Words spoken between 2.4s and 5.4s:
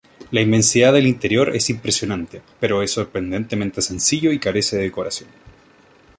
pero es sorprendentemente sencillo y carece de decoración.